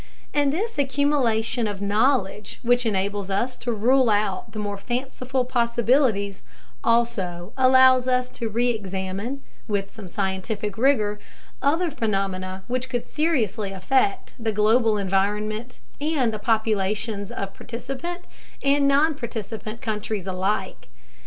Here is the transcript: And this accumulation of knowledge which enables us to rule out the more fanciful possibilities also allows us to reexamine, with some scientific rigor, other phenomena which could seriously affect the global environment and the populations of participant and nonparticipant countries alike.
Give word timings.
And 0.33 0.51
this 0.51 0.79
accumulation 0.79 1.67
of 1.67 1.79
knowledge 1.79 2.57
which 2.63 2.87
enables 2.87 3.29
us 3.29 3.55
to 3.57 3.71
rule 3.71 4.09
out 4.09 4.51
the 4.51 4.57
more 4.57 4.79
fanciful 4.79 5.45
possibilities 5.45 6.41
also 6.83 7.53
allows 7.55 8.07
us 8.07 8.31
to 8.31 8.49
reexamine, 8.49 9.43
with 9.67 9.91
some 9.91 10.07
scientific 10.07 10.75
rigor, 10.75 11.19
other 11.61 11.91
phenomena 11.91 12.63
which 12.67 12.89
could 12.89 13.07
seriously 13.07 13.73
affect 13.73 14.33
the 14.39 14.51
global 14.51 14.97
environment 14.97 15.77
and 16.01 16.33
the 16.33 16.39
populations 16.39 17.31
of 17.31 17.53
participant 17.53 18.21
and 18.63 18.87
nonparticipant 18.89 19.81
countries 19.81 20.25
alike. 20.25 20.87